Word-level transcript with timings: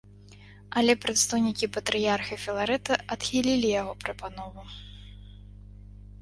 Але 0.79 0.93
прадстаўнікі 1.03 1.69
патрыярха 1.75 2.33
філарэта 2.45 2.97
адхілілі 3.17 3.69
яго 3.81 3.93
прапанову. 4.07 4.67